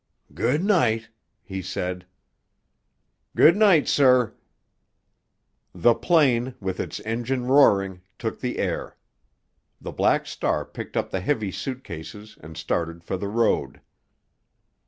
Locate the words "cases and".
11.83-12.57